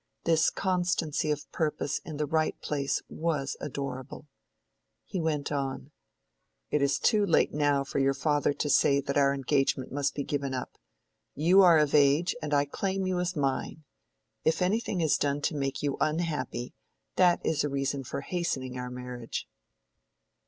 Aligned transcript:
This 0.23 0.49
constancy 0.49 1.29
of 1.29 1.45
purpose 1.51 1.99
in 1.99 2.17
the 2.17 2.25
right 2.25 2.59
place 2.59 3.03
was 3.07 3.55
adorable. 3.61 4.27
He 5.05 5.21
went 5.21 5.51
on:— 5.51 5.91
"It 6.71 6.81
is 6.81 6.97
too 6.97 7.23
late 7.23 7.53
now 7.53 7.83
for 7.83 7.99
your 7.99 8.15
father 8.15 8.51
to 8.51 8.67
say 8.67 8.99
that 8.99 9.15
our 9.15 9.31
engagement 9.31 9.91
must 9.91 10.15
be 10.15 10.23
given 10.23 10.55
up. 10.55 10.71
You 11.35 11.61
are 11.61 11.77
of 11.77 11.93
age, 11.93 12.33
and 12.41 12.51
I 12.51 12.65
claim 12.65 13.05
you 13.05 13.19
as 13.19 13.35
mine. 13.35 13.83
If 14.43 14.63
anything 14.63 15.01
is 15.01 15.17
done 15.19 15.39
to 15.41 15.55
make 15.55 15.83
you 15.83 15.97
unhappy,—that 16.01 17.45
is 17.45 17.63
a 17.63 17.69
reason 17.69 18.03
for 18.03 18.21
hastening 18.21 18.79
our 18.79 18.89
marriage." 18.89 19.47